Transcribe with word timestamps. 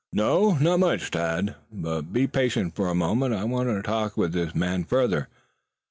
"No, 0.13 0.55
not 0.57 0.79
much, 0.79 1.11
Tad. 1.11 1.53
But 1.71 2.11
be 2.11 2.25
patient 2.25 2.73
for 2.75 2.87
a 2.87 2.95
moment. 2.95 3.35
I 3.35 3.43
want 3.43 3.69
to 3.69 3.83
talk 3.83 4.17
with 4.17 4.33
this 4.33 4.55
man 4.55 4.83
further. 4.83 5.27